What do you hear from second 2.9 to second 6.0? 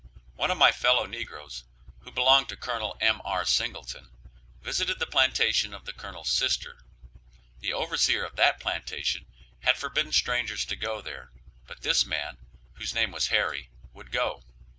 M.R. Singleton, visited the plantation of the